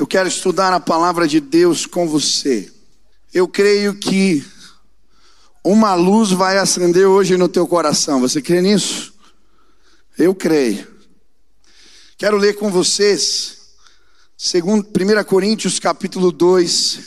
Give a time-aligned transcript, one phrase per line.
[0.00, 2.72] Eu quero estudar a palavra de Deus com você.
[3.34, 4.42] Eu creio que
[5.62, 8.18] uma luz vai acender hoje no teu coração.
[8.18, 9.12] Você crê nisso?
[10.16, 10.88] Eu creio.
[12.16, 13.58] Quero ler com vocês,
[14.38, 17.00] segundo 1 Coríntios capítulo 2,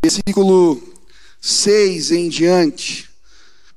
[0.00, 0.80] versículo
[1.40, 3.10] 6 em diante.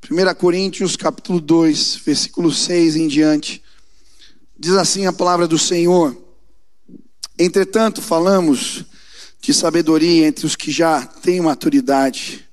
[0.07, 3.63] 1 Coríntios capítulo 2, versículo 6 em diante.
[4.59, 6.15] Diz assim a palavra do Senhor:
[7.43, 8.85] Entretanto, falamos
[9.41, 12.47] de sabedoria entre os que já têm maturidade,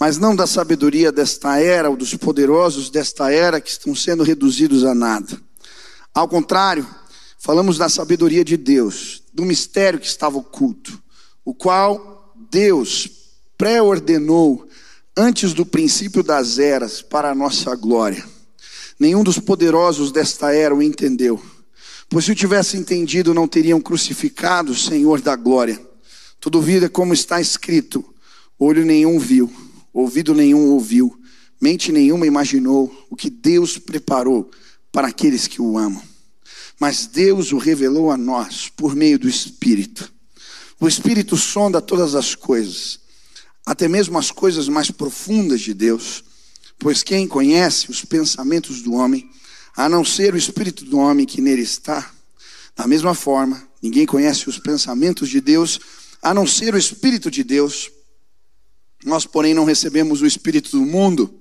[0.00, 4.82] mas não da sabedoria desta era ou dos poderosos desta era que estão sendo reduzidos
[4.82, 5.40] a nada.
[6.12, 6.84] Ao contrário,
[7.38, 11.00] falamos da sabedoria de Deus, do mistério que estava oculto,
[11.44, 13.08] o qual Deus
[13.56, 14.68] pré-ordenou
[15.16, 18.26] antes do princípio das eras para a nossa glória.
[18.98, 21.40] Nenhum dos poderosos desta era o entendeu.
[22.08, 25.80] Pois se o tivesse entendido, não teriam crucificado o Senhor da glória.
[26.40, 28.04] Todavia, como está escrito:
[28.58, 29.52] olho nenhum viu,
[29.92, 31.18] ouvido nenhum ouviu,
[31.60, 34.50] mente nenhuma imaginou o que Deus preparou
[34.92, 36.02] para aqueles que o amam.
[36.78, 40.12] Mas Deus o revelou a nós por meio do Espírito.
[40.78, 43.00] O Espírito sonda todas as coisas,
[43.64, 46.22] até mesmo as coisas mais profundas de Deus,
[46.78, 49.28] pois quem conhece os pensamentos do homem,
[49.76, 52.10] a não ser o Espírito do homem que nele está?
[52.74, 55.78] Da mesma forma, ninguém conhece os pensamentos de Deus,
[56.22, 57.90] a não ser o Espírito de Deus.
[59.04, 61.38] Nós, porém, não recebemos o Espírito do mundo,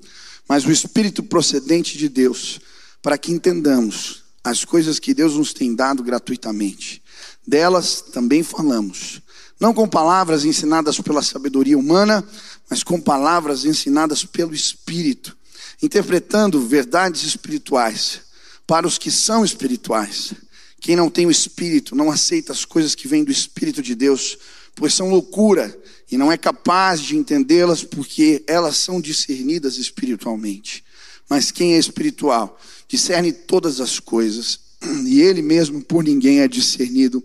[0.47, 2.59] mas o Espírito procedente de Deus,
[3.01, 7.01] para que entendamos as coisas que Deus nos tem dado gratuitamente.
[7.47, 9.21] Delas também falamos,
[9.59, 12.23] não com palavras ensinadas pela sabedoria humana,
[12.69, 15.35] mas com palavras ensinadas pelo Espírito,
[15.81, 18.24] interpretando verdades espirituais
[18.67, 20.33] para os que são espirituais.
[20.79, 24.37] Quem não tem o Espírito não aceita as coisas que vêm do Espírito de Deus,
[24.75, 25.75] pois são loucura
[26.11, 30.83] e não é capaz de entendê-las porque elas são discernidas espiritualmente.
[31.29, 34.59] Mas quem é espiritual discerne todas as coisas
[35.05, 37.23] e ele mesmo por ninguém é discernido.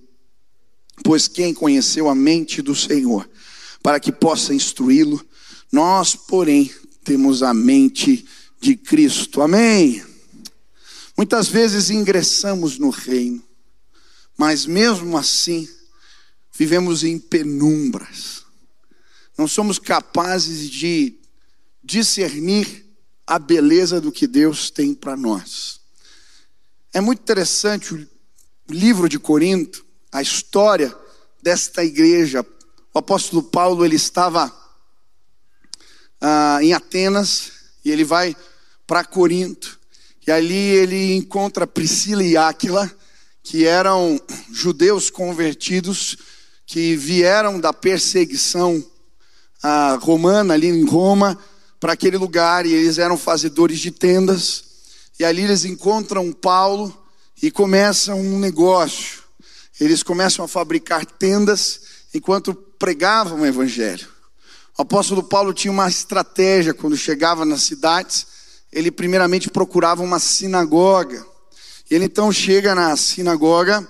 [1.04, 3.28] Pois quem conheceu a mente do Senhor
[3.82, 5.24] para que possa instruí-lo,
[5.72, 6.70] nós, porém,
[7.04, 8.26] temos a mente
[8.60, 9.40] de Cristo.
[9.40, 10.09] Amém.
[11.20, 13.44] Muitas vezes ingressamos no reino,
[14.38, 15.68] mas mesmo assim
[16.50, 18.42] vivemos em penumbras.
[19.36, 21.18] Não somos capazes de
[21.84, 22.86] discernir
[23.26, 25.82] a beleza do que Deus tem para nós.
[26.90, 28.08] É muito interessante o
[28.70, 30.96] livro de Corinto, a história
[31.42, 32.42] desta igreja.
[32.94, 34.50] O apóstolo Paulo ele estava
[36.18, 37.52] ah, em Atenas
[37.84, 38.34] e ele vai
[38.86, 39.79] para Corinto.
[40.26, 42.90] E ali ele encontra Priscila e Áquila,
[43.42, 44.20] que eram
[44.52, 46.16] judeus convertidos
[46.66, 48.84] que vieram da perseguição
[49.62, 51.38] ah, romana ali em Roma
[51.80, 54.64] para aquele lugar e eles eram fazedores de tendas.
[55.18, 56.96] E ali eles encontram Paulo
[57.42, 59.20] e começam um negócio.
[59.80, 61.80] Eles começam a fabricar tendas
[62.14, 64.08] enquanto pregavam o evangelho.
[64.78, 68.26] O apóstolo Paulo tinha uma estratégia quando chegava nas cidades,
[68.72, 71.26] ele primeiramente procurava uma sinagoga.
[71.90, 73.86] Ele então chega na sinagoga,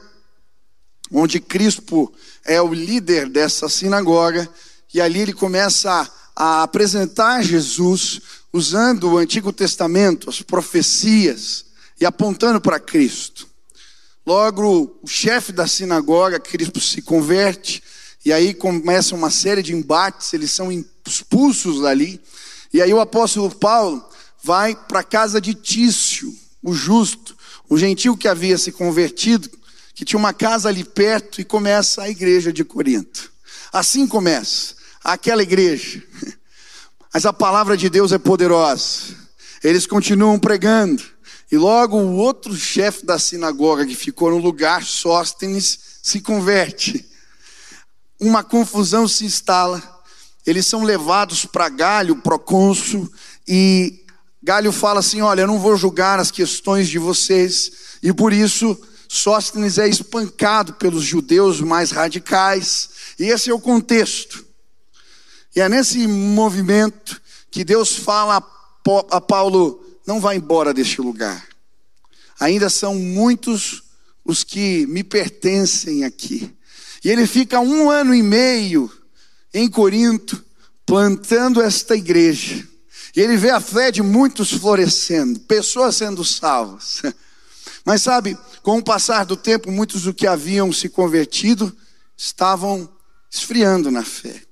[1.13, 2.13] onde Crispo
[2.45, 4.49] é o líder dessa sinagoga,
[4.93, 8.21] e ali ele começa a, apresentar Jesus
[8.53, 11.67] usando o Antigo Testamento, as profecias,
[12.01, 13.47] e apontando para Cristo.
[14.27, 17.83] Logo, o chefe da sinagoga, Crispo, se converte,
[18.25, 20.71] e aí começa uma série de embates, eles são
[21.07, 22.21] expulsos dali.
[22.73, 24.05] E aí o apóstolo Paulo
[24.43, 27.37] vai para a casa de Tício, o justo,
[27.69, 29.51] o gentil que havia se convertido,
[29.95, 33.31] que tinha uma casa ali perto, e começa a igreja de Corinto.
[33.73, 34.75] Assim começa
[35.05, 36.03] aquela igreja.
[37.13, 39.17] Mas a palavra de Deus é poderosa.
[39.63, 41.03] Eles continuam pregando.
[41.51, 47.05] E logo o outro chefe da sinagoga que ficou no lugar, Sóstenes, se converte.
[48.19, 49.83] Uma confusão se instala.
[50.47, 53.11] Eles são levados para Galho, procônsul,
[53.47, 54.00] e
[54.43, 57.73] Galho fala assim: Olha, eu não vou julgar as questões de vocês,
[58.03, 58.79] e por isso
[59.09, 64.47] Sóstenes é espancado pelos judeus mais radicais, e esse é o contexto.
[65.55, 67.21] E é nesse movimento
[67.51, 68.37] que Deus fala
[69.11, 71.45] a Paulo: não vá embora deste lugar.
[72.39, 73.83] Ainda são muitos
[74.25, 76.57] os que me pertencem aqui.
[77.05, 78.91] E ele fica um ano e meio
[79.53, 80.43] em Corinto,
[80.87, 82.70] plantando esta igreja.
[83.15, 87.03] E ele vê a fé de muitos florescendo, pessoas sendo salvas.
[87.85, 91.75] Mas sabe, com o passar do tempo, muitos do que haviam se convertido
[92.17, 92.89] estavam
[93.31, 94.43] esfriando na fé.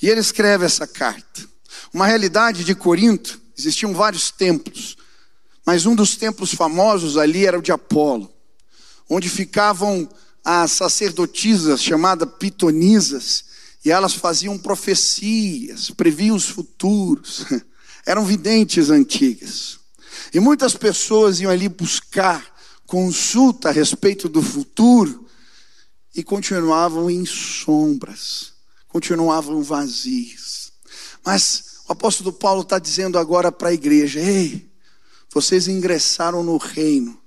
[0.00, 1.48] E ele escreve essa carta.
[1.92, 4.96] Uma realidade de Corinto, existiam vários templos,
[5.66, 8.32] mas um dos templos famosos ali era o de Apolo,
[9.08, 10.08] onde ficavam
[10.44, 13.44] as sacerdotisas chamadas pitonisas,
[13.84, 17.44] e elas faziam profecias, previam os futuros,
[18.06, 19.78] eram videntes antigas.
[20.32, 22.44] E muitas pessoas iam ali buscar
[22.86, 25.26] consulta a respeito do futuro
[26.14, 28.52] e continuavam em sombras,
[28.88, 30.72] continuavam vazios.
[31.24, 34.70] Mas o apóstolo Paulo está dizendo agora para a igreja: ei,
[35.32, 37.20] vocês ingressaram no reino,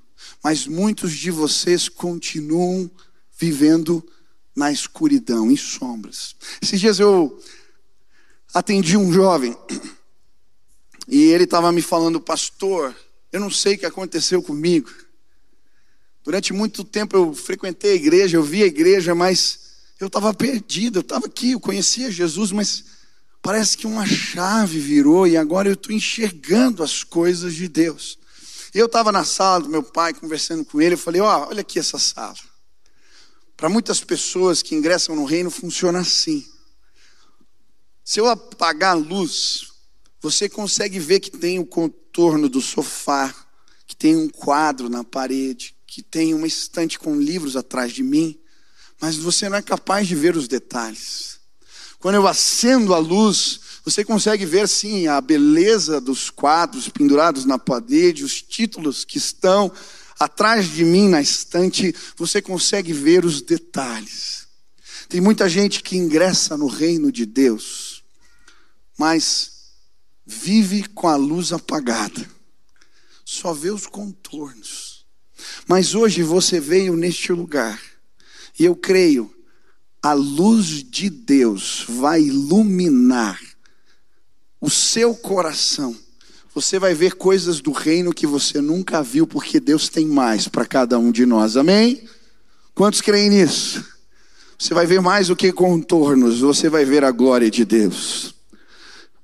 [0.44, 2.90] mas muitos de vocês continuam
[3.38, 4.06] vivendo
[4.56, 6.36] na escuridão, em sombras.
[6.62, 7.40] Esses dias eu
[8.54, 9.58] atendi um jovem
[11.08, 12.96] e ele estava me falando, pastor,
[13.32, 14.92] eu não sei o que aconteceu comigo.
[16.24, 19.60] Durante muito tempo eu frequentei a igreja, eu vi a igreja, mas
[20.00, 22.86] eu estava perdido, eu estava aqui, eu conhecia Jesus, mas
[23.42, 28.18] parece que uma chave virou e agora eu estou enxergando as coisas de Deus.
[28.74, 31.62] Eu estava na sala do meu pai conversando com ele, eu falei: Ó, oh, olha
[31.62, 32.38] aqui essa sala.
[33.56, 36.46] Para muitas pessoas que ingressam no reino funciona assim.
[38.04, 39.73] Se eu apagar a luz,
[40.24, 43.36] você consegue ver que tem o contorno do sofá,
[43.86, 48.40] que tem um quadro na parede, que tem uma estante com livros atrás de mim,
[49.02, 51.42] mas você não é capaz de ver os detalhes.
[52.00, 57.60] Quando eu acendo a luz, você consegue ver sim a beleza dos quadros pendurados na
[57.60, 59.70] parede, os títulos que estão
[60.18, 64.48] atrás de mim na estante, você consegue ver os detalhes.
[65.10, 68.04] Tem muita gente que ingressa no reino de Deus,
[68.98, 69.53] mas
[70.26, 72.26] vive com a luz apagada,
[73.26, 75.06] só vê os contornos.
[75.68, 77.82] Mas hoje você veio neste lugar,
[78.58, 79.34] e eu creio,
[80.02, 83.40] a luz de Deus vai iluminar
[84.60, 85.96] o seu coração.
[86.54, 90.66] Você vai ver coisas do reino que você nunca viu, porque Deus tem mais para
[90.66, 92.08] cada um de nós, amém?
[92.76, 93.84] Quantos creem nisso?
[94.58, 98.36] Você vai ver mais do que contornos, você vai ver a glória de Deus.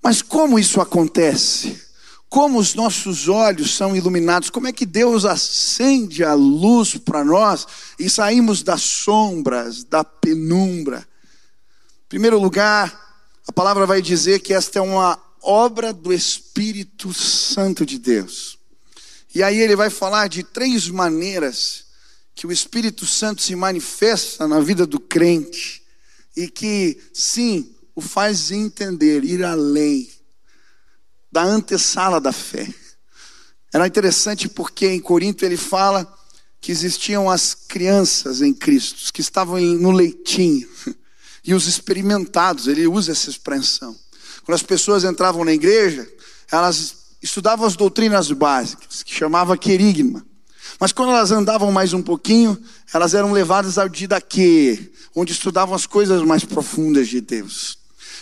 [0.01, 1.89] Mas como isso acontece?
[2.29, 7.65] como os nossos olhos são iluminados, como é que Deus acende a luz para nós
[7.97, 10.99] e saímos das sombras, da penumbra.
[10.99, 13.09] Em primeiro lugar,
[13.47, 18.59] a palavra vai dizer que esta é uma obra do Espírito Santo de Deus.
[19.33, 21.85] E aí ele vai falar de três maneiras
[22.35, 25.81] que o Espírito Santo se manifesta na vida do crente
[26.37, 30.09] e que, sim, o faz entender, ir além
[31.29, 32.73] da antessala da fé.
[33.73, 36.07] Era interessante porque em Corinto ele fala
[36.61, 40.67] que existiam as crianças em Cristo, que estavam no leitinho,
[41.43, 43.95] e os experimentados, ele usa essa expressão.
[44.43, 46.09] Quando as pessoas entravam na igreja,
[46.49, 50.25] elas estudavam as doutrinas básicas, que chamava querigma.
[50.79, 52.57] Mas quando elas andavam mais um pouquinho,
[52.93, 57.78] elas eram levadas ao didaquê, onde estudavam as coisas mais profundas de Deus.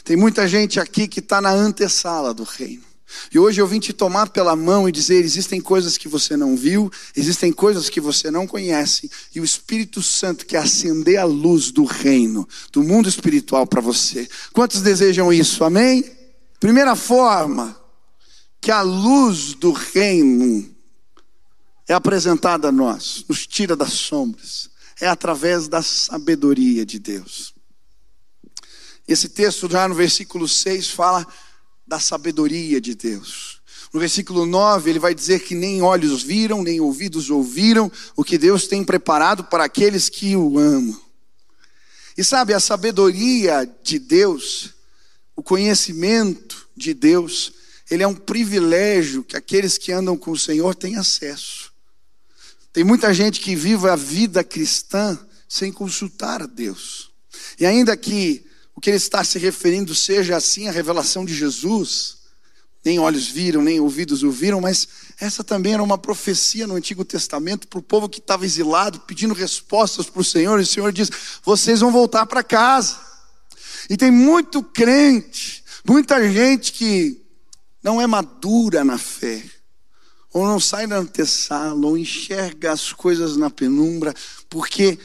[0.08, 2.82] Tem muita gente aqui que está na antessala do reino.
[3.30, 6.56] E hoje eu vim te tomar pela mão e dizer: existem coisas que você não
[6.56, 11.72] viu, existem coisas que você não conhece, e o Espírito Santo quer acender a luz
[11.72, 14.30] do reino, do mundo espiritual para você.
[14.54, 15.66] Quantos desejam isso?
[15.66, 16.10] Amém?
[16.58, 17.78] Primeira forma
[18.62, 20.74] que a luz do reino
[21.86, 24.70] é apresentada a nós, nos tira das sombras,
[25.02, 27.57] é através da sabedoria de Deus.
[29.08, 31.26] Esse texto, já no versículo 6, fala
[31.88, 33.62] da sabedoria de Deus.
[33.94, 38.38] No versículo 9, ele vai dizer que nem olhos viram, nem ouvidos ouviram o que
[38.38, 41.00] Deus tem preparado para aqueles que o amam.
[42.18, 44.74] E sabe, a sabedoria de Deus,
[45.36, 47.54] o conhecimento de Deus,
[47.90, 51.72] ele é um privilégio que aqueles que andam com o Senhor têm acesso.
[52.74, 57.10] Tem muita gente que vive a vida cristã sem consultar a Deus.
[57.60, 58.47] E ainda que
[58.78, 62.18] o que ele está se referindo seja assim a revelação de Jesus.
[62.86, 64.88] Nem olhos viram, nem ouvidos ouviram, mas
[65.20, 69.34] essa também era uma profecia no Antigo Testamento para o povo que estava exilado, pedindo
[69.34, 71.10] respostas para o Senhor, e o Senhor diz:
[71.44, 73.00] vocês vão voltar para casa.
[73.90, 77.20] E tem muito crente, muita gente que
[77.82, 79.44] não é madura na fé,
[80.32, 84.14] ou não sai da antessala, ou enxerga as coisas na penumbra,
[84.48, 85.00] porque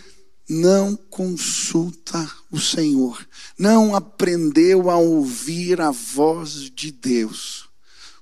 [0.53, 3.27] não consulta o Senhor,
[3.59, 7.69] não aprendeu a ouvir a voz de Deus.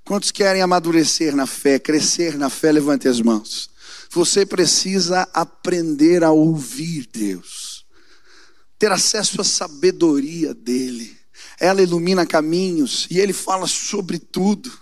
[0.04, 2.70] Quantos querem amadurecer na fé, crescer na fé?
[2.70, 3.68] Levante as mãos.
[4.12, 7.84] Você precisa aprender a ouvir Deus.
[8.78, 11.14] ter acesso à sabedoria dele.
[11.58, 14.72] Ela ilumina caminhos e ele fala sobre tudo.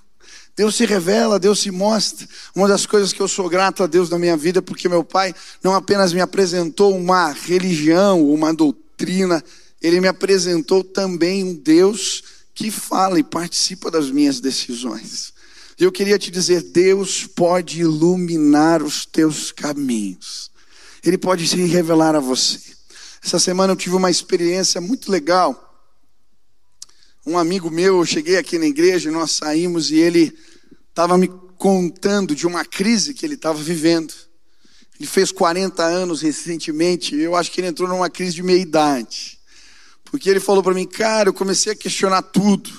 [0.59, 2.27] Deus se revela, Deus se mostra.
[2.53, 5.33] Uma das coisas que eu sou grato a Deus na minha vida, porque meu pai
[5.63, 9.41] não apenas me apresentou uma religião, uma doutrina,
[9.81, 15.33] ele me apresentou também um Deus que fala e participa das minhas decisões.
[15.79, 20.51] Eu queria te dizer: Deus pode iluminar os teus caminhos,
[21.05, 22.59] Ele pode se revelar a você.
[23.25, 25.68] Essa semana eu tive uma experiência muito legal.
[27.29, 30.35] Um amigo meu, eu cheguei aqui na igreja, nós saímos e ele
[30.89, 34.15] estava me contando de uma crise que ele estava vivendo.
[34.99, 39.39] Ele fez 40 anos recentemente, eu acho que ele entrou numa crise de meia idade.
[40.07, 42.71] Porque ele falou para mim, cara, eu comecei a questionar tudo.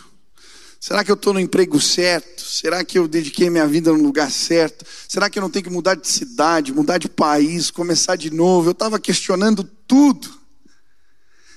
[0.80, 2.42] Será que eu estou no emprego certo?
[2.42, 4.84] Será que eu dediquei minha vida no lugar certo?
[5.08, 8.70] Será que eu não tenho que mudar de cidade, mudar de país, começar de novo?
[8.70, 10.40] Eu estava questionando tudo.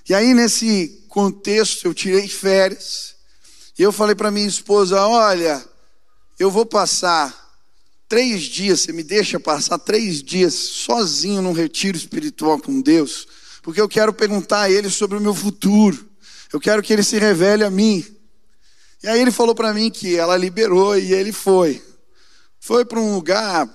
[0.06, 3.14] E aí, nesse contexto, eu tirei férias.
[3.78, 5.62] E eu falei para minha esposa: olha,
[6.38, 7.38] eu vou passar
[8.09, 13.28] três dias, você me deixa passar três dias sozinho num retiro espiritual com Deus,
[13.62, 16.09] porque eu quero perguntar a Ele sobre o meu futuro,
[16.52, 18.04] eu quero que Ele se revele a mim.
[19.02, 21.83] E aí ele falou para mim que ela liberou e ele foi.
[22.61, 23.69] Foi para um lugar,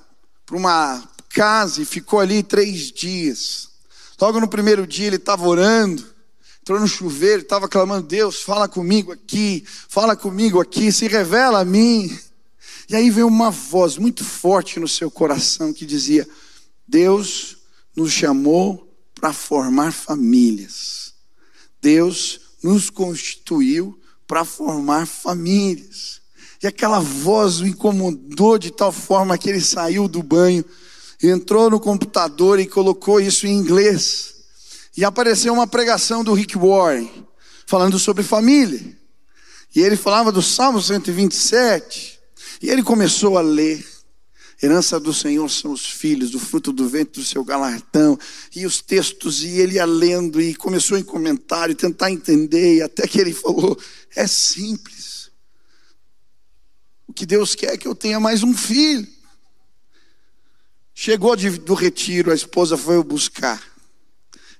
[0.45, 3.67] para uma casa e ficou ali três dias.
[4.21, 6.05] Logo no primeiro dia ele estava orando,
[6.67, 11.65] entrou no chuveiro, estava clamando: Deus, fala comigo aqui, fala comigo aqui, se revela a
[11.65, 12.13] mim.
[12.89, 16.27] E aí veio uma voz muito forte no seu coração que dizia:
[16.85, 17.55] Deus
[17.95, 21.13] nos chamou para formar famílias.
[21.81, 23.97] Deus nos constituiu
[24.27, 26.19] para formar famílias.
[26.61, 30.65] E aquela voz o incomodou de tal forma que ele saiu do banho,
[31.23, 34.36] entrou no computador e colocou isso em inglês.
[34.97, 37.07] E apareceu uma pregação do Rick Warren,
[37.67, 38.97] falando sobre família.
[39.75, 42.19] E ele falava do Salmo 127.
[42.63, 43.85] E ele começou a ler.
[44.61, 48.17] Herança do Senhor são os filhos, do fruto do vento do seu galardão.
[48.55, 53.07] E os textos, e ele ia lendo, e começou em comentário, tentar entender, e até
[53.07, 53.79] que ele falou:
[54.15, 55.29] é simples.
[57.07, 59.07] O que Deus quer é que eu tenha mais um filho.
[60.91, 63.76] Chegou de, do retiro, a esposa foi o buscar.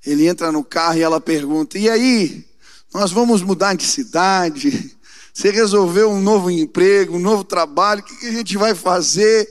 [0.08, 2.48] Ele entra no carro e ela pergunta: E aí?
[2.94, 4.96] Nós vamos mudar de cidade?
[5.34, 9.48] Você resolveu um novo emprego, um novo trabalho, o que a gente vai fazer?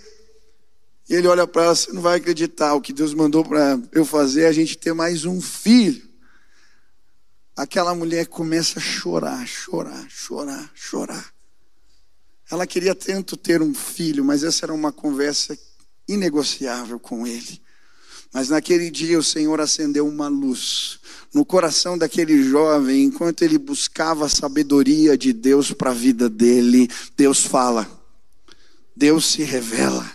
[1.09, 4.05] E ele olha para ela, você não vai acreditar, o que Deus mandou para eu
[4.05, 6.09] fazer é a gente ter mais um filho.
[7.55, 11.33] Aquela mulher começa a chorar, chorar, chorar, chorar.
[12.51, 15.57] Ela queria tanto ter um filho, mas essa era uma conversa
[16.09, 17.61] inegociável com ele.
[18.37, 20.99] Mas naquele dia o Senhor acendeu uma luz
[21.33, 26.87] no coração daquele jovem, enquanto ele buscava a sabedoria de Deus para a vida dele,
[27.17, 27.89] Deus fala,
[28.95, 30.07] Deus se revela.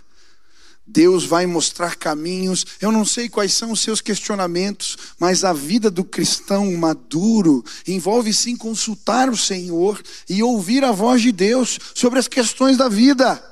[0.85, 2.63] Deus vai mostrar caminhos.
[2.79, 8.31] Eu não sei quais são os seus questionamentos, mas a vida do cristão maduro envolve
[8.35, 9.99] sim consultar o Senhor
[10.29, 13.50] e ouvir a voz de Deus sobre as questões da vida.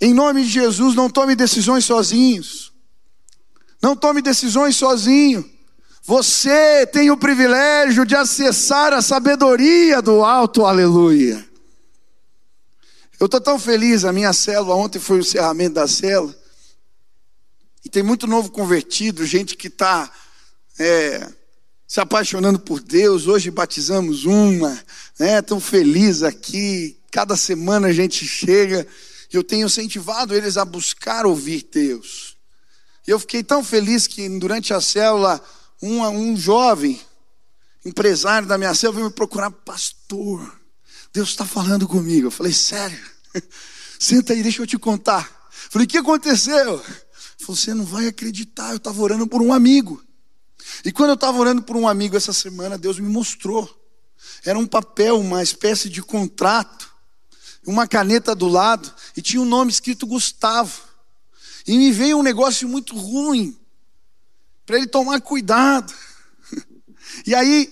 [0.00, 2.72] Em nome de Jesus, não tome decisões sozinhos.
[3.82, 5.48] Não tome decisões sozinho.
[6.02, 11.46] Você tem o privilégio de acessar a sabedoria do alto, aleluia.
[13.18, 16.34] Eu estou tão feliz, a minha célula, ontem foi o encerramento da célula,
[17.84, 20.10] e tem muito novo convertido, gente que está
[20.78, 21.28] é,
[21.86, 23.26] se apaixonando por Deus.
[23.26, 24.78] Hoje batizamos uma,
[25.18, 25.42] né?
[25.42, 26.98] Tão feliz aqui.
[27.10, 28.86] Cada semana a gente chega.
[29.32, 32.36] Eu tenho incentivado eles a buscar ouvir Deus.
[33.06, 35.42] Eu fiquei tão feliz que durante a célula,
[35.82, 37.00] um, um jovem
[37.84, 40.60] empresário da minha célula veio me procurar, pastor.
[41.12, 42.26] Deus está falando comigo.
[42.26, 42.98] Eu falei, sério?
[43.98, 45.22] Senta aí, deixa eu te contar.
[45.64, 46.74] Eu falei, o que aconteceu?
[46.74, 46.82] Ele
[47.38, 50.02] falou, você não vai acreditar, eu estava orando por um amigo.
[50.84, 53.68] E quando eu estava orando por um amigo essa semana, Deus me mostrou.
[54.44, 56.89] Era um papel, uma espécie de contrato,
[57.66, 60.82] uma caneta do lado, e tinha um nome escrito Gustavo.
[61.66, 63.56] E me veio um negócio muito ruim,
[64.64, 65.92] para ele tomar cuidado.
[67.26, 67.68] E aí,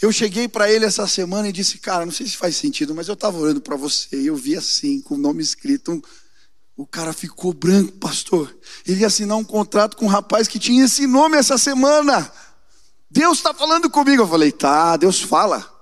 [0.00, 3.06] eu cheguei para ele essa semana e disse: Cara, não sei se faz sentido, mas
[3.06, 5.92] eu estava orando para você e eu vi assim, com o nome escrito.
[5.92, 6.02] Um...
[6.76, 8.56] O cara ficou branco, pastor.
[8.86, 12.32] Ele ia assinar um contrato com um rapaz que tinha esse nome essa semana.
[13.10, 14.22] Deus está falando comigo.
[14.22, 15.79] Eu falei: Tá, Deus fala.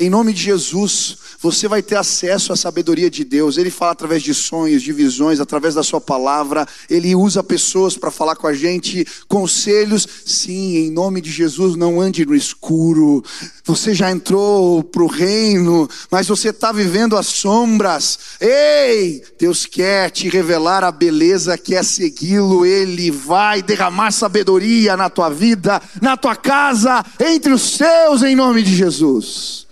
[0.00, 3.58] Em nome de Jesus, você vai ter acesso à sabedoria de Deus.
[3.58, 6.64] Ele fala através de sonhos, de visões, através da sua palavra.
[6.88, 10.06] Ele usa pessoas para falar com a gente, conselhos.
[10.24, 13.24] Sim, em nome de Jesus, não ande no escuro.
[13.64, 18.18] Você já entrou para o reino, mas você está vivendo as sombras.
[18.40, 22.64] Ei, Deus quer te revelar a beleza, quer segui-lo.
[22.64, 28.62] Ele vai derramar sabedoria na tua vida, na tua casa, entre os seus, em nome
[28.62, 29.67] de Jesus.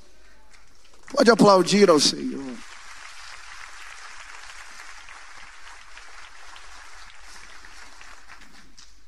[1.17, 2.45] Pode aplaudir ao Senhor.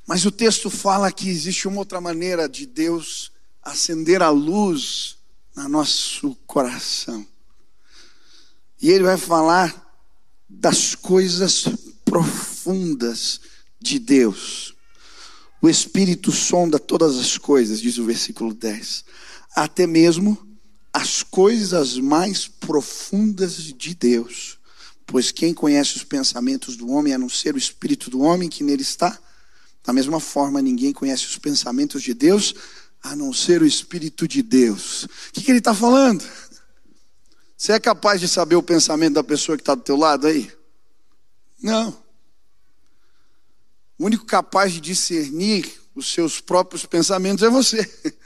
[0.07, 3.31] Mas o texto fala que existe uma outra maneira de Deus
[3.63, 5.19] acender a luz
[5.55, 7.27] no nosso coração.
[8.81, 10.03] E ele vai falar
[10.49, 11.67] das coisas
[12.07, 13.39] profundas
[13.79, 14.75] de Deus.
[15.61, 19.05] O Espírito sonda todas as coisas, diz o versículo 10,
[19.55, 20.48] até mesmo
[20.99, 24.59] as coisas mais profundas de Deus.
[25.07, 28.65] Pois quem conhece os pensamentos do homem a não ser o espírito do homem que
[28.65, 29.17] nele está?
[29.85, 32.53] Da mesma forma, ninguém conhece os pensamentos de Deus
[33.01, 35.05] a não ser o espírito de Deus.
[35.05, 36.29] O que, que ele está falando?
[37.57, 40.51] Você é capaz de saber o pensamento da pessoa que está do teu lado aí?
[41.63, 41.91] Não.
[43.97, 47.89] O único capaz de discernir os seus próprios pensamentos é você.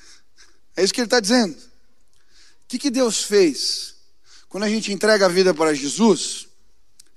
[0.74, 1.54] É isso que ele está dizendo
[2.72, 3.96] que, que Deus fez?
[4.48, 6.48] Quando a gente entrega a vida para Jesus,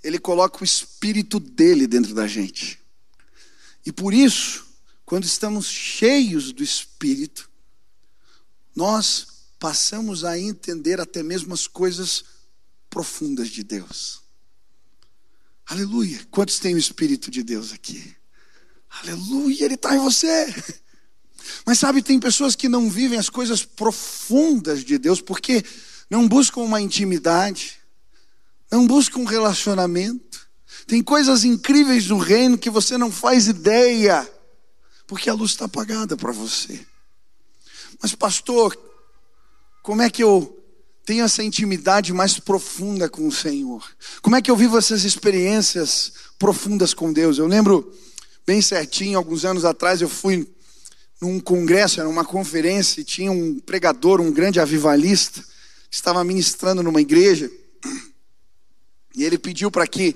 [0.04, 2.82] Ele coloca o Espírito dele dentro da gente.
[3.86, 4.66] E por isso,
[5.06, 7.50] quando estamos cheios do Espírito,
[8.76, 12.26] nós passamos a entender até mesmo as coisas
[12.90, 14.22] profundas de Deus.
[15.66, 16.20] Aleluia.
[16.32, 18.14] Quantos têm o Espírito de Deus aqui?
[18.90, 20.54] Aleluia, Ele está em você.
[21.66, 25.64] Mas sabe, tem pessoas que não vivem as coisas profundas de Deus porque
[26.10, 27.78] não buscam uma intimidade,
[28.72, 30.48] não buscam um relacionamento.
[30.88, 34.30] Tem coisas incríveis do reino que você não faz ideia,
[35.08, 36.86] porque a luz está apagada para você.
[38.02, 38.78] Mas, pastor,
[39.82, 40.63] como é que eu
[41.06, 43.84] tenho essa intimidade mais profunda com o Senhor?
[44.22, 47.38] Como é que eu vivo essas experiências profundas com Deus?
[47.38, 47.93] Eu lembro
[48.46, 50.48] bem certinho, alguns anos atrás, eu fui
[51.21, 55.41] num congresso, era uma conferência, e tinha um pregador, um grande avivalista,
[55.89, 57.49] que estava ministrando numa igreja,
[59.15, 60.15] e ele pediu para que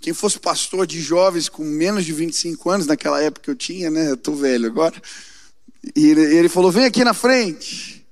[0.00, 4.10] quem fosse pastor de jovens com menos de 25 anos, naquela época eu tinha, né?
[4.10, 4.94] Eu estou velho agora.
[5.94, 8.06] E ele, falou: vem aqui na frente.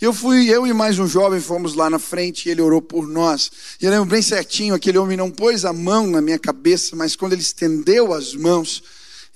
[0.00, 3.06] Eu fui, eu e mais um jovem fomos lá na frente e ele orou por
[3.06, 3.50] nós.
[3.80, 7.14] E eu lembro bem certinho: aquele homem não pôs a mão na minha cabeça, mas
[7.14, 8.82] quando ele estendeu as mãos,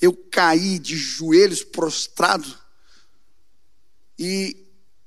[0.01, 2.57] eu caí de joelhos prostrado
[4.19, 4.57] e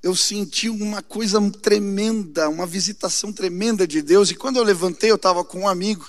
[0.03, 4.29] eu senti uma coisa tremenda, uma visitação tremenda de Deus.
[4.29, 6.05] E quando eu levantei, eu estava com um amigo.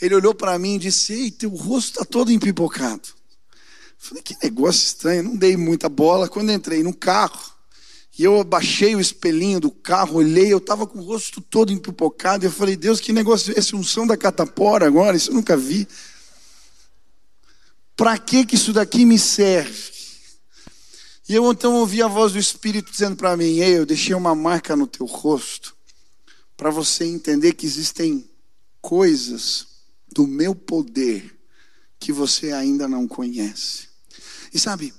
[0.00, 3.08] Ele olhou para mim e disse: Ei, teu rosto está todo empipocado.
[3.08, 5.22] Eu falei: Que negócio estranho.
[5.22, 6.28] Não dei muita bola.
[6.28, 7.52] Quando entrei no carro,
[8.18, 12.44] e eu abaixei o espelhinho do carro, olhei, eu estava com o rosto todo empipocado.
[12.44, 13.76] Eu falei: Deus, que negócio é esse?
[13.76, 15.16] Unção da catapora agora?
[15.16, 15.86] Isso eu nunca vi.
[17.98, 19.90] Para que que isso daqui me serve?
[21.28, 24.36] E eu então ouvi a voz do Espírito dizendo para mim: Ei, eu deixei uma
[24.36, 25.74] marca no teu rosto,
[26.56, 28.30] para você entender que existem
[28.80, 29.66] coisas
[30.14, 31.40] do meu poder
[31.98, 33.88] que você ainda não conhece.
[34.54, 34.94] E sabe,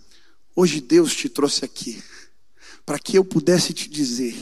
[0.53, 2.03] hoje Deus te trouxe aqui
[2.85, 4.35] para que eu pudesse te dizer: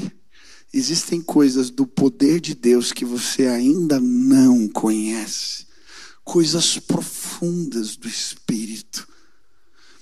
[0.74, 5.66] existem coisas do poder de Deus que você ainda não conhece
[6.28, 9.08] coisas profundas do Espírito.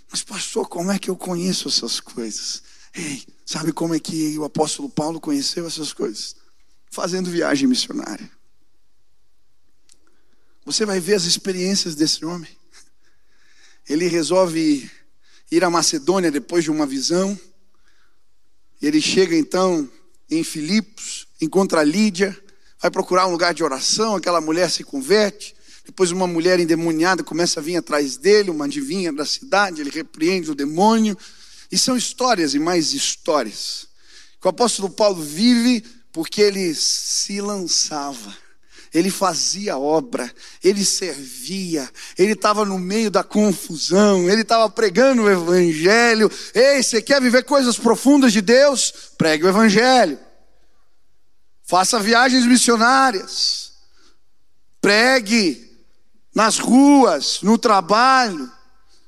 [0.09, 2.63] Mas, pastor, como é que eu conheço essas coisas?
[2.95, 6.35] Ei, sabe como é que o apóstolo Paulo conheceu essas coisas?
[6.89, 8.29] Fazendo viagem missionária.
[10.65, 12.49] Você vai ver as experiências desse homem.
[13.87, 14.89] Ele resolve
[15.51, 17.39] ir à Macedônia depois de uma visão.
[18.81, 19.87] Ele chega então
[20.27, 22.35] em Filipos, encontra Lídia,
[22.81, 25.55] vai procurar um lugar de oração, aquela mulher se converte.
[25.85, 30.49] Depois uma mulher endemoniada começa a vir atrás dele, uma adivinha da cidade, ele repreende
[30.49, 31.15] o demônio.
[31.71, 33.87] E são histórias e mais histórias.
[34.41, 38.35] Que o apóstolo Paulo vive porque ele se lançava.
[38.93, 45.29] Ele fazia obra, ele servia, ele estava no meio da confusão, ele estava pregando o
[45.29, 46.31] Evangelho.
[46.53, 48.93] Ei, você quer viver coisas profundas de Deus?
[49.17, 50.17] Pregue o Evangelho.
[51.65, 53.73] Faça viagens missionárias.
[54.79, 55.64] Pregue
[56.35, 58.51] nas ruas, no trabalho,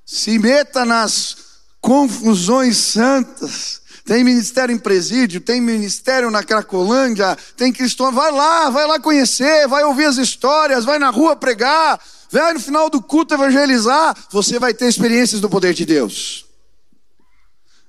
[0.06, 1.38] se meta nas
[1.82, 8.10] confusões santas, Tem ministério em presídio, tem ministério na Cracolândia, tem cristão.
[8.10, 12.00] Vai lá, vai lá conhecer, vai ouvir as histórias, vai na rua pregar,
[12.32, 14.16] vai no final do culto evangelizar.
[14.32, 16.46] Você vai ter experiências do poder de Deus.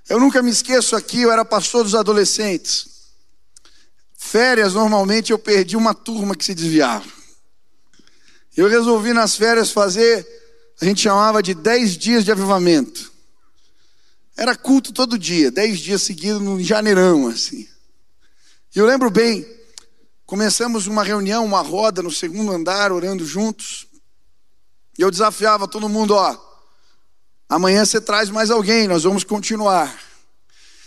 [0.09, 2.88] Eu nunca me esqueço aqui, eu era pastor dos adolescentes.
[4.16, 7.17] Férias, normalmente eu perdi uma turma que se desviava.
[8.59, 10.27] Eu resolvi nas férias fazer,
[10.81, 13.12] a gente chamava de 10 dias de avivamento.
[14.37, 17.68] Era culto todo dia, 10 dias seguidos no janeirão, assim.
[18.75, 19.47] E eu lembro bem,
[20.27, 23.87] começamos uma reunião, uma roda no segundo andar, orando juntos.
[24.99, 26.49] E eu desafiava todo mundo, ó,
[27.49, 29.99] Amanhã você traz mais alguém, nós vamos continuar.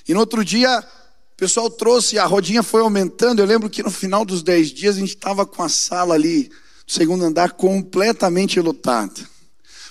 [0.07, 3.39] E no outro dia, o pessoal trouxe, a rodinha foi aumentando.
[3.39, 6.51] Eu lembro que no final dos dez dias a gente estava com a sala ali,
[6.85, 9.29] do segundo andar, completamente lotada.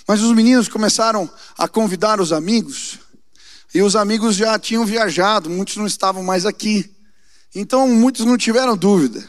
[0.07, 2.99] Mas os meninos começaram a convidar os amigos,
[3.73, 6.93] e os amigos já tinham viajado, muitos não estavam mais aqui.
[7.55, 9.23] Então muitos não tiveram dúvida.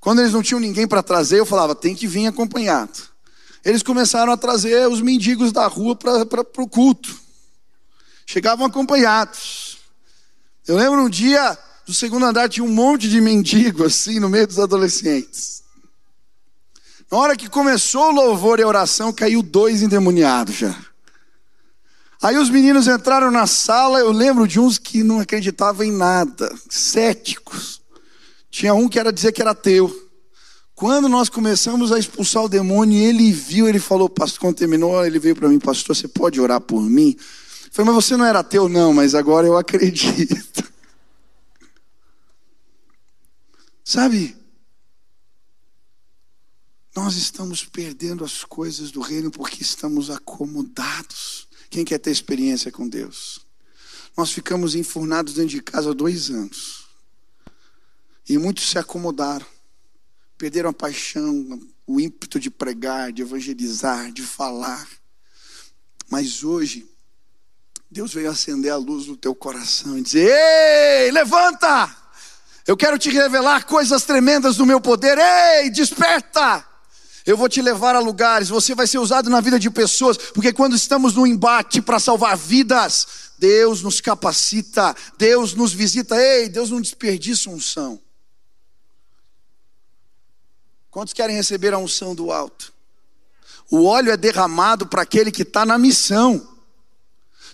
[0.00, 3.10] Quando eles não tinham ninguém para trazer, eu falava: tem que vir acompanhado
[3.64, 7.14] eles começaram a trazer os mendigos da rua para o culto.
[8.26, 9.78] Chegavam acompanhados.
[10.66, 14.46] Eu lembro um dia, do segundo andar, tinha um monte de mendigo assim, no meio
[14.46, 15.62] dos adolescentes.
[17.10, 20.78] Na hora que começou o louvor e a oração, caiu dois endemoniados já.
[22.22, 26.54] Aí os meninos entraram na sala, eu lembro de uns que não acreditavam em nada,
[26.68, 27.80] céticos.
[28.50, 30.08] Tinha um que era dizer que era ateu.
[30.74, 35.18] Quando nós começamos a expulsar o demônio, ele viu, ele falou, pastor, quando terminou, ele
[35.18, 37.16] veio para mim, pastor, você pode orar por mim?
[37.18, 37.24] Eu
[37.72, 40.62] falei, mas você não era ateu, não, mas agora eu acredito.
[43.84, 44.39] Sabe,
[46.94, 51.48] nós estamos perdendo as coisas do reino porque estamos acomodados.
[51.68, 53.46] Quem quer ter experiência com Deus?
[54.16, 56.86] Nós ficamos enfurnados dentro de casa há dois anos.
[58.28, 59.46] E muitos se acomodaram
[60.40, 64.88] perderam a paixão, o ímpeto de pregar, de evangelizar, de falar.
[66.08, 66.88] Mas hoje,
[67.90, 71.94] Deus veio acender a luz no teu coração e dizer: Ei, levanta!
[72.66, 75.18] Eu quero te revelar coisas tremendas do meu poder.
[75.18, 76.66] Ei, desperta!
[77.30, 80.52] Eu vou te levar a lugares, você vai ser usado na vida de pessoas, porque
[80.52, 83.06] quando estamos no embate para salvar vidas,
[83.38, 86.20] Deus nos capacita, Deus nos visita.
[86.20, 88.00] Ei, Deus não desperdiça unção.
[90.90, 92.72] Quantos querem receber a unção do alto?
[93.70, 96.44] O óleo é derramado para aquele que está na missão.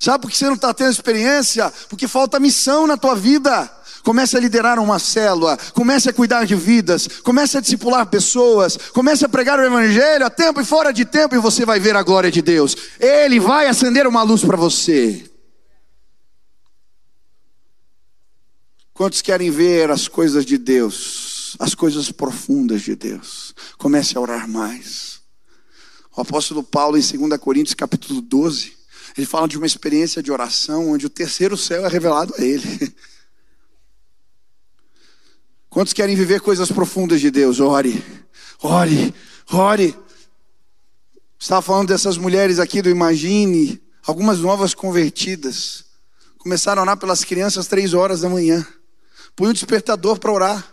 [0.00, 1.70] Sabe por que você não está tendo experiência?
[1.90, 3.70] Porque falta missão na tua vida.
[4.06, 9.24] Comece a liderar uma célula, comece a cuidar de vidas, comece a discipular pessoas, comece
[9.24, 12.04] a pregar o evangelho a tempo e fora de tempo e você vai ver a
[12.04, 12.76] glória de Deus.
[13.00, 15.28] Ele vai acender uma luz para você.
[18.94, 21.56] Quantos querem ver as coisas de Deus?
[21.58, 23.54] as coisas profundas de Deus.
[23.78, 25.20] Comece a orar mais.
[26.16, 28.72] O apóstolo Paulo, em 2 Coríntios, capítulo 12,
[29.16, 32.94] ele fala de uma experiência de oração onde o terceiro céu é revelado a ele.
[35.76, 37.60] Quantos querem viver coisas profundas de Deus?
[37.60, 38.02] Ore,
[38.62, 39.14] ore,
[39.52, 39.94] ore.
[41.38, 45.84] Estava falando dessas mulheres aqui do Imagine, algumas novas convertidas.
[46.38, 48.66] Começaram a orar pelas crianças três horas da manhã.
[49.36, 50.66] Põe um despertador para orar.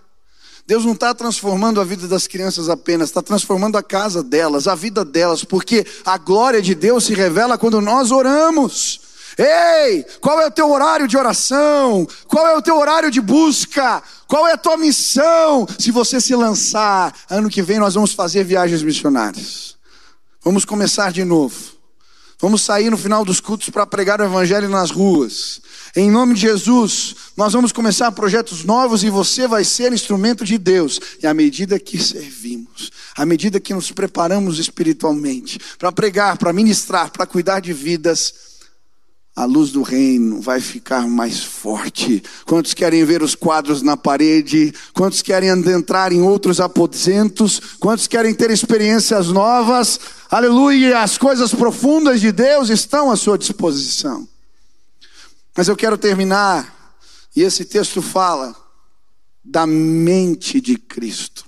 [0.65, 4.73] Deus não está transformando a vida das crianças apenas, está transformando a casa delas, a
[4.73, 9.01] vida delas, porque a glória de Deus se revela quando nós oramos.
[9.37, 12.07] Ei, qual é o teu horário de oração?
[12.27, 14.01] Qual é o teu horário de busca?
[14.33, 15.67] Qual é a tua missão?
[15.77, 19.75] Se você se lançar, ano que vem nós vamos fazer viagens missionárias.
[20.43, 21.55] Vamos começar de novo.
[22.41, 25.61] Vamos sair no final dos cultos para pregar o evangelho nas ruas.
[25.95, 30.57] Em nome de Jesus, nós vamos começar projetos novos e você vai ser instrumento de
[30.57, 30.99] Deus.
[31.21, 37.11] E à medida que servimos, à medida que nos preparamos espiritualmente para pregar, para ministrar,
[37.11, 38.33] para cuidar de vidas,
[39.35, 42.21] a luz do reino vai ficar mais forte.
[42.45, 44.73] Quantos querem ver os quadros na parede?
[44.93, 47.59] Quantos querem entrar em outros aposentos?
[47.79, 49.99] Quantos querem ter experiências novas?
[50.29, 50.99] Aleluia!
[50.99, 54.27] As coisas profundas de Deus estão à sua disposição.
[55.55, 56.95] Mas eu quero terminar,
[57.35, 58.55] e esse texto fala
[59.43, 61.45] da mente de Cristo.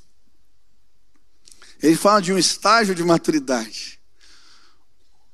[1.82, 3.95] Ele fala de um estágio de maturidade,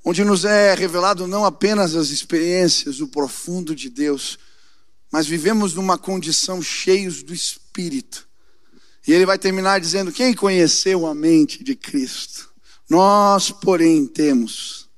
[0.04, 4.38] onde nos é revelado não apenas as experiências, o profundo de Deus,
[5.12, 8.28] mas vivemos numa condição cheios do Espírito.
[9.08, 12.50] E ele vai terminar dizendo: Quem conheceu a mente de Cristo?
[12.90, 14.90] Nós, porém, temos.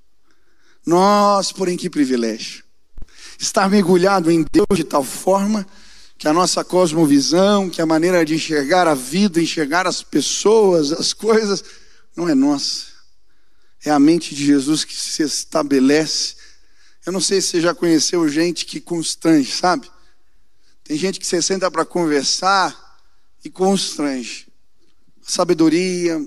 [0.85, 2.63] Nós, porém, que privilégio
[3.43, 5.65] estar mergulhado em Deus de tal forma
[6.17, 11.11] que a nossa cosmovisão, que a maneira de enxergar a vida, enxergar as pessoas, as
[11.11, 11.63] coisas,
[12.15, 12.92] não é nossa.
[13.85, 16.35] É a mente de Jesus que se estabelece.
[17.05, 19.91] Eu não sei se você já conheceu gente que constrange, sabe?
[20.83, 22.99] Tem gente que você senta para conversar
[23.43, 24.47] e constrange.
[25.25, 26.19] A sabedoria,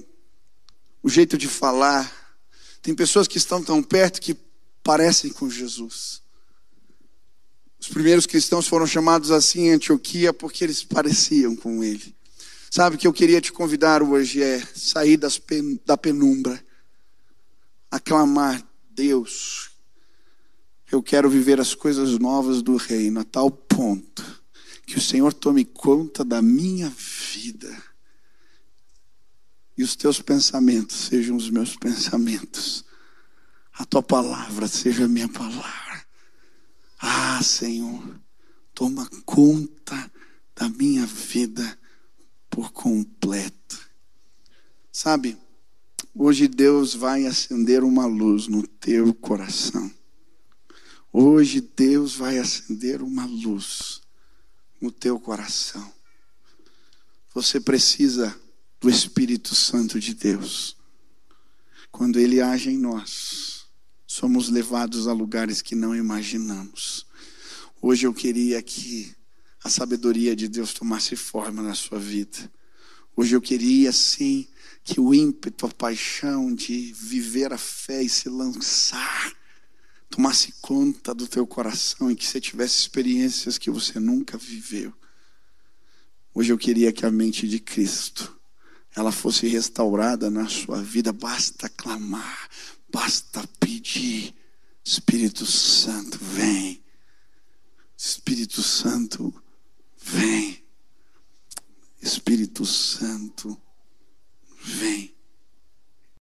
[1.03, 2.13] o jeito de falar.
[2.83, 4.37] Tem pessoas que estão tão perto que
[4.83, 6.23] parecem com Jesus.
[7.79, 12.15] Os primeiros cristãos foram chamados assim em Antioquia porque eles pareciam com ele.
[12.71, 16.63] Sabe que eu queria te convidar hoje é sair das pen, da penumbra,
[17.91, 19.71] aclamar Deus.
[20.91, 24.25] Eu quero viver as coisas novas do reino a tal ponto
[24.87, 27.97] que o Senhor tome conta da minha vida
[29.77, 32.85] e os teus pensamentos sejam os meus pensamentos,
[33.75, 36.07] a tua palavra seja a minha palavra.
[36.99, 38.19] Ah, Senhor,
[38.73, 40.11] toma conta
[40.55, 41.79] da minha vida
[42.49, 43.79] por completo.
[44.91, 45.37] Sabe,
[46.19, 49.91] hoje Deus vai acender uma luz no teu coração.
[51.13, 54.01] Hoje Deus vai acender uma luz
[54.81, 55.93] no teu coração.
[57.35, 58.35] Você precisa
[58.81, 60.77] do Espírito Santo de Deus.
[61.91, 63.67] Quando ele age em nós,
[64.07, 67.07] somos levados a lugares que não imaginamos.
[67.81, 69.15] Hoje eu queria que
[69.63, 72.51] a sabedoria de Deus tomasse forma na sua vida.
[73.17, 74.47] Hoje eu queria, sim,
[74.85, 79.35] que o ímpeto, a paixão de viver a fé e se lançar
[80.09, 84.93] tomasse conta do teu coração e que você tivesse experiências que você nunca viveu.
[86.35, 88.39] Hoje eu queria que a mente de Cristo
[88.95, 92.49] ela fosse restaurada na sua vida, basta clamar,
[92.91, 94.35] basta pedir.
[94.85, 96.83] Espírito Santo, vem.
[97.97, 99.35] Espírito Santo,
[100.01, 100.66] vem.
[102.07, 103.61] Espírito Santo,
[104.63, 105.16] vem.